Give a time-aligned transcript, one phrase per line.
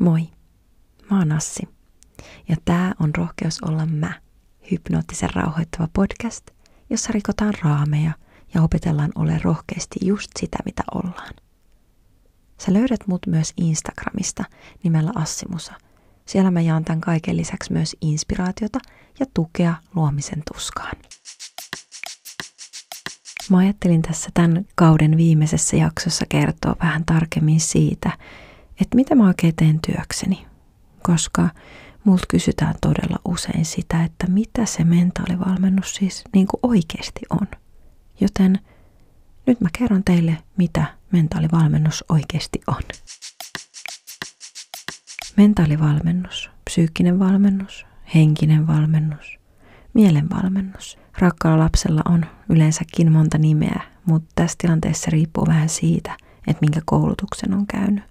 [0.00, 0.28] Moi,
[1.10, 1.68] mä oon Assi.
[2.48, 4.12] Ja tää on Rohkeus olla mä,
[4.70, 6.50] hypnoottisen rauhoittava podcast,
[6.90, 8.12] jossa rikotaan raameja
[8.54, 11.34] ja opetellaan ole rohkeasti just sitä, mitä ollaan.
[12.58, 14.44] Sä löydät mut myös Instagramista
[14.82, 15.72] nimellä Assimusa.
[16.26, 18.78] Siellä mä jaan tämän kaiken lisäksi myös inspiraatiota
[19.20, 20.96] ja tukea luomisen tuskaan.
[23.50, 28.18] Mä ajattelin tässä tämän kauden viimeisessä jaksossa kertoa vähän tarkemmin siitä,
[28.80, 30.46] että mitä mä oikein teen työkseni.
[31.02, 31.48] Koska
[32.04, 37.46] multa kysytään todella usein sitä, että mitä se mentaalivalmennus siis niin kuin oikeasti on.
[38.20, 38.58] Joten
[39.46, 42.82] nyt mä kerron teille, mitä mentaalivalmennus oikeasti on.
[45.36, 49.38] Mentaalivalmennus, psyykkinen valmennus, henkinen valmennus,
[49.94, 50.98] mielenvalmennus.
[51.18, 57.54] Rakkaalla lapsella on yleensäkin monta nimeä, mutta tässä tilanteessa riippuu vähän siitä, että minkä koulutuksen
[57.54, 58.09] on käynyt.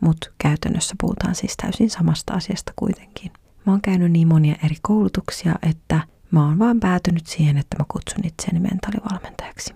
[0.00, 3.32] Mutta käytännössä puhutaan siis täysin samasta asiasta kuitenkin.
[3.66, 7.84] Mä oon käynyt niin monia eri koulutuksia, että mä oon vaan päätynyt siihen, että mä
[7.88, 9.74] kutsun itseäni mentaalivalmentajaksi.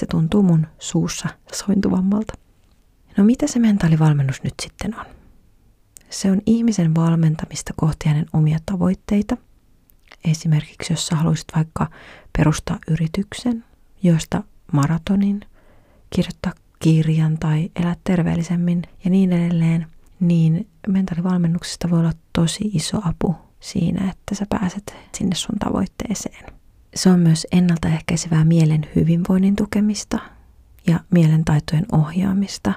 [0.00, 2.34] Se tuntuu mun suussa sointuvammalta.
[3.16, 5.06] No mitä se mentaalivalmennus nyt sitten on?
[6.10, 9.36] Se on ihmisen valmentamista kohti hänen omia tavoitteita.
[10.24, 11.90] Esimerkiksi jos sä haluaisit vaikka
[12.38, 13.64] perustaa yrityksen,
[14.02, 14.42] josta
[14.72, 15.40] maratonin,
[16.10, 19.86] kirjoittaa kirjan tai elää terveellisemmin ja niin edelleen,
[20.20, 26.52] niin mentaalivalmennuksesta voi olla tosi iso apu siinä, että sä pääset sinne sun tavoitteeseen.
[26.94, 30.18] Se on myös ennaltaehkäisevää mielen hyvinvoinnin tukemista
[30.86, 32.72] ja mielentaitojen ohjaamista.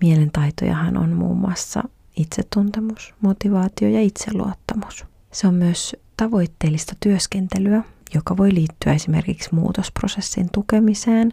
[0.00, 1.82] Mielentaitojahan on muun muassa
[2.16, 5.04] itsetuntemus, motivaatio ja itseluottamus.
[5.32, 7.82] Se on myös tavoitteellista työskentelyä,
[8.14, 11.32] joka voi liittyä esimerkiksi muutosprosessin tukemiseen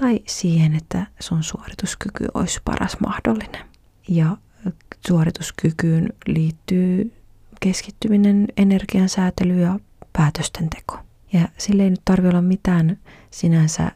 [0.00, 3.66] tai siihen, että sun suorituskyky olisi paras mahdollinen.
[4.08, 4.36] Ja
[5.08, 7.12] suorituskykyyn liittyy
[7.60, 9.78] keskittyminen, energiansäätely ja
[10.12, 10.98] päätösten teko.
[11.32, 12.98] Ja sille ei nyt tarvi olla mitään
[13.30, 13.92] sinänsä,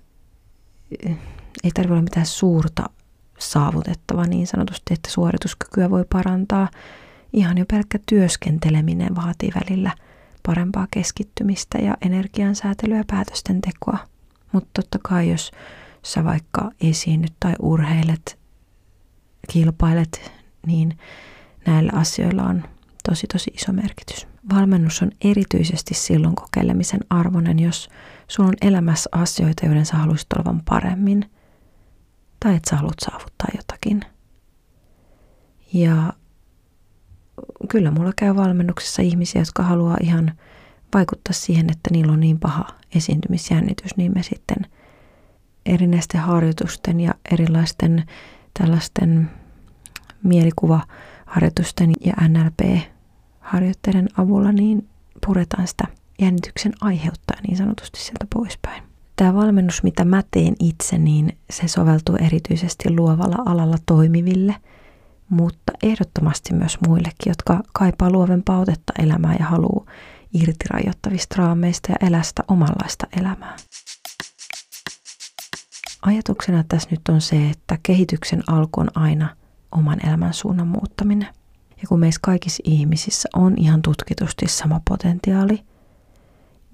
[1.64, 2.91] ei tarvi olla mitään suurta
[3.38, 6.69] saavutettava niin sanotusti, että suorituskykyä voi parantaa.
[7.32, 9.91] Ihan jo pelkkä työskenteleminen vaatii välillä
[10.47, 13.98] parempaa keskittymistä ja energiansäätelyä ja päätösten tekoa.
[14.53, 15.50] Mutta totta kai, jos
[16.04, 18.38] sä vaikka esiinnyt tai urheilet,
[19.53, 20.32] kilpailet,
[20.66, 20.98] niin
[21.66, 22.65] näillä asioilla on
[23.09, 24.26] tosi tosi iso merkitys.
[24.54, 27.88] Valmennus on erityisesti silloin kokeilemisen arvoinen, jos
[28.28, 31.31] sulla on elämässä asioita, joiden sä haluaisit olevan paremmin,
[32.41, 34.00] tai että sä haluat saavuttaa jotakin.
[35.72, 36.12] Ja
[37.69, 40.32] kyllä mulla käy valmennuksessa ihmisiä, jotka haluaa ihan
[40.94, 42.64] vaikuttaa siihen, että niillä on niin paha
[42.94, 44.66] esiintymisjännitys, niin me sitten
[45.66, 48.04] erinäisten harjoitusten ja erilaisten
[48.58, 49.30] tällaisten
[50.22, 54.88] mielikuvaharjoitusten ja NLP-harjoitteiden avulla niin
[55.26, 55.84] puretaan sitä
[56.20, 58.82] jännityksen aiheuttaa niin sanotusti sieltä poispäin.
[59.16, 64.56] Tämä valmennus, mitä mä teen itse, niin se soveltuu erityisesti luovalla alalla toimiville,
[65.28, 69.86] mutta ehdottomasti myös muillekin, jotka kaipaa luovempaa otetta elämää ja haluaa
[70.34, 73.56] irti rajoittavista raameista ja elää sitä omanlaista elämää.
[76.06, 79.37] Ajatuksena tässä nyt on se, että kehityksen alku on aina
[79.72, 81.28] oman elämän suunnan muuttaminen.
[81.82, 85.60] Ja kun meissä kaikissa ihmisissä on ihan tutkitusti sama potentiaali,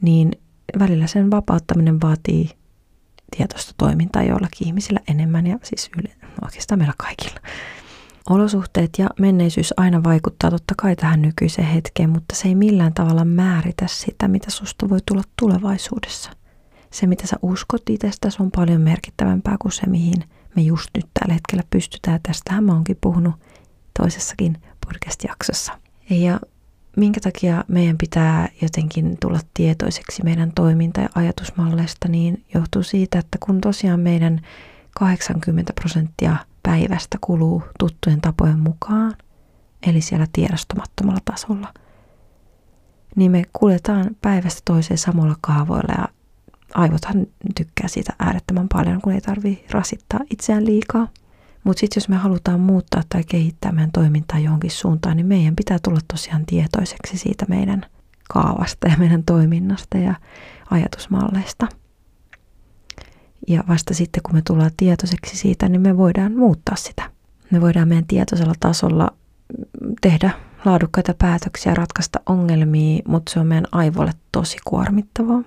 [0.02, 0.30] niin
[0.78, 2.50] välillä sen vapauttaminen vaatii
[3.36, 6.14] tietoista toimintaa joillakin ihmisillä enemmän ja siis yle,
[6.44, 7.40] oikeastaan meillä kaikilla.
[8.30, 13.24] Olosuhteet ja menneisyys aina vaikuttaa totta kai tähän nykyiseen hetkeen, mutta se ei millään tavalla
[13.24, 16.30] määritä sitä, mitä susta voi tulla tulevaisuudessa.
[16.90, 20.24] Se, mitä sä uskot itsestäsi, on paljon merkittävämpää kuin se, mihin
[20.56, 22.20] me just nyt tällä hetkellä pystytään.
[22.22, 23.34] Tästähän mä oonkin puhunut
[23.98, 24.56] toisessakin
[24.86, 25.78] podcast-jaksossa.
[26.10, 26.40] Ja
[26.96, 33.38] minkä takia meidän pitää jotenkin tulla tietoiseksi meidän toiminta- ja ajatusmalleista, niin johtuu siitä, että
[33.46, 34.40] kun tosiaan meidän
[34.94, 39.14] 80 prosenttia päivästä kuluu tuttujen tapojen mukaan,
[39.86, 41.74] eli siellä tiedostamattomalla tasolla,
[43.16, 46.08] niin me kuljetaan päivästä toiseen samalla kaavoilla ja
[46.74, 47.26] aivothan
[47.56, 51.08] tykkää siitä äärettömän paljon, kun ei tarvi rasittaa itseään liikaa.
[51.64, 55.78] Mutta sitten jos me halutaan muuttaa tai kehittää meidän toimintaa johonkin suuntaan, niin meidän pitää
[55.82, 57.86] tulla tosiaan tietoiseksi siitä meidän
[58.32, 60.14] kaavasta ja meidän toiminnasta ja
[60.70, 61.68] ajatusmalleista.
[63.48, 67.10] Ja vasta sitten kun me tullaan tietoiseksi siitä, niin me voidaan muuttaa sitä.
[67.50, 69.10] Me voidaan meidän tietoisella tasolla
[70.00, 70.30] tehdä
[70.64, 75.42] laadukkaita päätöksiä, ratkaista ongelmia, mutta se on meidän aivolle tosi kuormittavaa.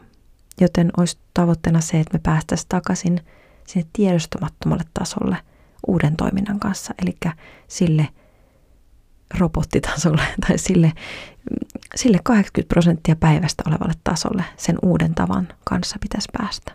[0.62, 3.20] Joten olisi tavoitteena se, että me päästäisiin takaisin
[3.68, 5.38] sinne tiedostamattomalle tasolle
[5.88, 7.18] uuden toiminnan kanssa, eli
[7.68, 8.08] sille
[9.38, 10.92] robottitasolle tai sille,
[11.96, 16.72] sille 80 prosenttia päivästä olevalle tasolle sen uuden tavan kanssa pitäisi päästä.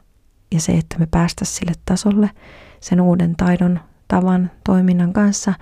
[0.52, 2.30] Ja se, että me päästä sille tasolle
[2.80, 5.54] sen uuden taidon, tavan, toiminnan kanssa,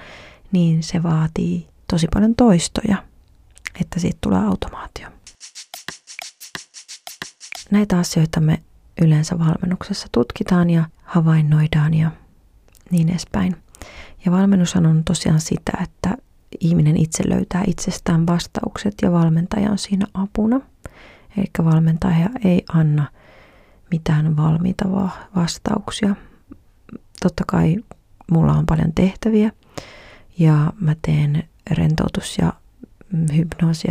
[0.53, 2.97] niin se vaatii tosi paljon toistoja,
[3.81, 5.16] että siitä tulee automaatio.
[7.71, 8.63] Näitä asioita me
[9.03, 12.11] yleensä valmennuksessa tutkitaan ja havainnoidaan ja
[12.91, 13.57] niin edespäin.
[14.25, 16.17] Ja valmennus on tosiaan sitä, että
[16.61, 20.61] ihminen itse löytää itsestään vastaukset ja valmentaja on siinä apuna.
[21.37, 23.09] Eli valmentaja ei anna
[23.91, 24.85] mitään valmiita
[25.37, 26.17] vastauksia.
[27.23, 27.77] Totta kai
[28.33, 29.53] mulla on paljon tehtäviä
[30.39, 32.53] ja mä teen rentoutus- ja
[33.37, 33.91] hypnoosi-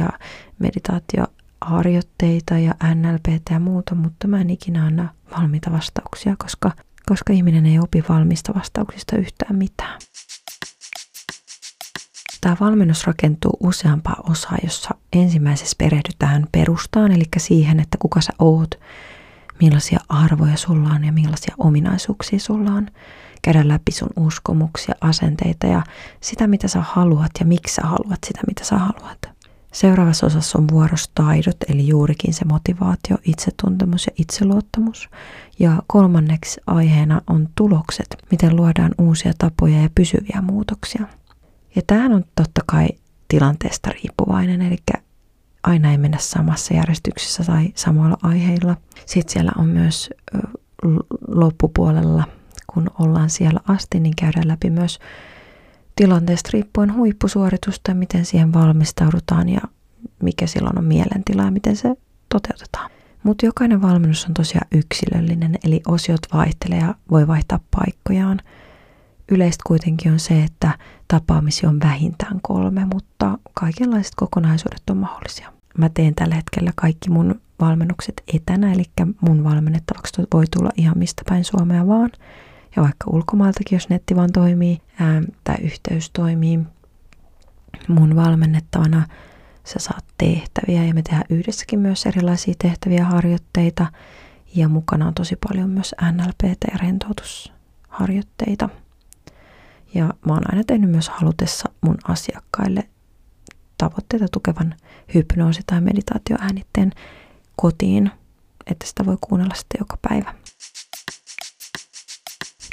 [1.18, 1.28] ja
[1.66, 6.72] meditaatioharjoitteita ja NLP ja muuta, mutta mä en ikinä anna valmiita vastauksia, koska,
[7.06, 10.00] koska ihminen ei opi valmista vastauksista yhtään mitään.
[12.42, 18.76] Tämä valmennus rakentuu useampaa osaa, jossa ensimmäisessä perehdytään perustaan, eli siihen, että kuka sä oot,
[19.62, 22.88] millaisia arvoja sulla on ja millaisia ominaisuuksia sulla on.
[23.42, 25.84] Käydä läpi sun uskomuksia, asenteita ja
[26.22, 29.35] sitä, mitä sä haluat ja miksi sä haluat sitä, mitä sä haluat.
[29.76, 35.10] Seuraavassa osassa on vuorostaidot, eli juurikin se motivaatio, itsetuntemus ja itseluottamus.
[35.60, 41.08] Ja kolmanneksi aiheena on tulokset, miten luodaan uusia tapoja ja pysyviä muutoksia.
[41.76, 42.88] Ja tämähän on totta kai
[43.28, 44.78] tilanteesta riippuvainen, eli
[45.64, 48.78] aina ei mennä samassa järjestyksessä tai samoilla aiheilla.
[49.06, 50.10] Sitten siellä on myös
[51.28, 52.24] loppupuolella,
[52.74, 55.00] kun ollaan siellä asti, niin käydään läpi myös
[55.96, 59.62] tilanteesta riippuen huippusuoritusta, miten siihen valmistaudutaan ja
[60.22, 61.96] mikä silloin on mielentila ja miten se
[62.30, 62.92] toteutetaan.
[63.24, 68.42] Mutta jokainen valmennus on tosiaan yksilöllinen, eli osiot vaihtelee ja voi vaihtaa paikkojaan–
[69.32, 70.78] Yleistä kuitenkin on se, että
[71.08, 75.54] tapaamisia on vähintään kolme, mutta kaikenlaiset kokonaisuudet on mahdollisia.
[75.78, 78.84] Mä teen tällä hetkellä kaikki mun valmennukset etänä, eli
[79.22, 82.10] mun valmennettavaksi voi tulla ihan mistä päin Suomea vaan.
[82.76, 86.60] Ja vaikka ulkomaaltakin, jos netti vaan toimii ää, tai yhteys toimii.
[87.88, 89.08] Mun valmennettavana
[89.64, 93.88] sä saat tehtäviä ja me tehdään yhdessäkin myös erilaisia tehtäviä harjoitteita.
[94.56, 98.70] Ja mukana on tosi paljon myös NLP ja rentoutusharjoitteita.
[99.94, 102.84] Ja mä oon aina tehnyt myös halutessa mun asiakkaille
[103.78, 104.76] tavoitteita tukevan
[105.14, 106.92] hypnoosi- tai meditaatioäänitteen
[107.56, 108.12] kotiin,
[108.68, 110.34] että sitä voi kuunnella sitten joka päivä.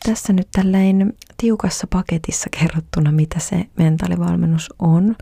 [0.04, 5.16] Tässä nyt tälleen tiukassa paketissa kerrottuna, mitä se mentaalivalmennus on.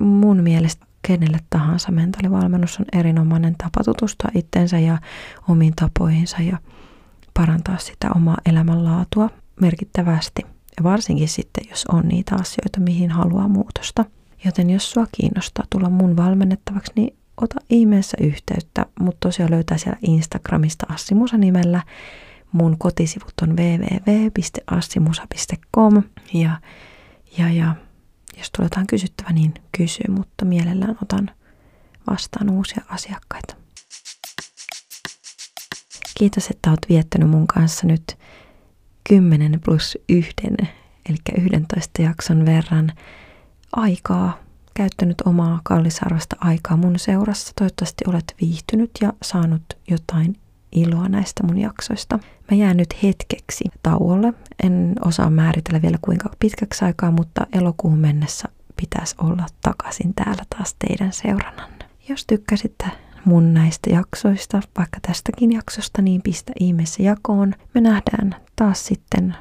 [0.00, 4.98] Mun mielestä kenelle tahansa mentaalivalmennus on erinomainen tapa tutustua itteensä ja
[5.48, 6.58] omiin tapoihinsa ja
[7.34, 9.30] parantaa sitä omaa elämänlaatua
[9.60, 10.42] merkittävästi–
[10.76, 14.04] ja varsinkin sitten, jos on niitä asioita, mihin haluaa muutosta.
[14.44, 18.86] Joten jos sua kiinnostaa tulla mun valmennettavaksi, niin ota ihmeessä yhteyttä.
[19.00, 21.82] Mutta tosiaan löytää siellä Instagramista Assimusa nimellä.
[22.52, 26.02] Mun kotisivut on www.assimusa.com
[26.32, 26.60] ja,
[27.38, 27.74] ja, ja
[28.38, 31.30] jos tulee jotain kysyttävä, niin kysy, mutta mielellään otan
[32.10, 33.56] vastaan uusia asiakkaita.
[36.18, 38.18] Kiitos, että olet viettänyt mun kanssa nyt
[39.08, 40.32] 10 plus 1,
[41.08, 42.92] eli 11 jakson verran
[43.72, 44.38] aikaa,
[44.74, 47.52] käyttänyt omaa kallisarvasta aikaa mun seurassa.
[47.56, 50.36] Toivottavasti olet viihtynyt ja saanut jotain
[50.72, 52.18] iloa näistä mun jaksoista.
[52.50, 54.32] Mä jään nyt hetkeksi tauolle.
[54.62, 58.48] En osaa määritellä vielä kuinka pitkäksi aikaa, mutta elokuun mennessä
[58.80, 61.84] pitäisi olla takaisin täällä taas teidän seurannanne.
[62.08, 62.86] Jos tykkäsitte
[63.24, 67.54] mun näistä jaksoista, vaikka tästäkin jaksosta, niin pistä ihmeessä jakoon.
[67.74, 69.36] Me nähdään taas sitten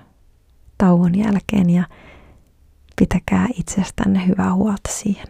[0.78, 1.84] tauon jälkeen ja
[3.00, 5.28] pitäkää itsestänne hyvää huolta siihen.